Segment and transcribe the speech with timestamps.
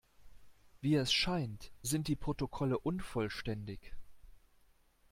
[0.81, 3.93] Wie es scheint, sind die Protokolle unvollständig.